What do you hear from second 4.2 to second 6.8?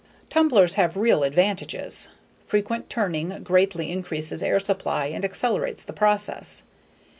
air supply and accelerates the process.